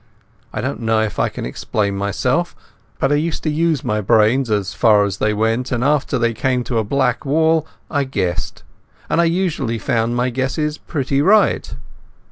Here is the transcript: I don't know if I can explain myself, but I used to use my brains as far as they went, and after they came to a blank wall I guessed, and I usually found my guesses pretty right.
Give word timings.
I 0.51 0.61
don't 0.61 0.79
know 0.79 0.99
if 1.01 1.19
I 1.19 1.29
can 1.29 1.45
explain 1.45 1.95
myself, 1.95 2.55
but 2.97 3.11
I 3.11 3.15
used 3.17 3.43
to 3.43 3.51
use 3.51 3.83
my 3.83 4.01
brains 4.01 4.49
as 4.49 4.73
far 4.73 5.03
as 5.03 5.17
they 5.17 5.31
went, 5.31 5.71
and 5.71 5.83
after 5.83 6.17
they 6.17 6.33
came 6.33 6.63
to 6.63 6.79
a 6.79 6.83
blank 6.83 7.23
wall 7.23 7.67
I 7.87 8.05
guessed, 8.05 8.63
and 9.11 9.21
I 9.21 9.25
usually 9.25 9.77
found 9.77 10.15
my 10.15 10.31
guesses 10.31 10.79
pretty 10.79 11.21
right. 11.21 11.75